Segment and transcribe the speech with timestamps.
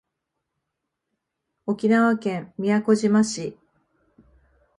[1.67, 3.55] 沖縄県宮古島市